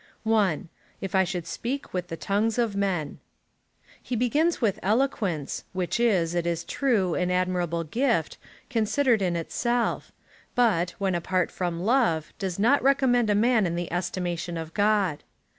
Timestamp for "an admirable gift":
7.13-8.39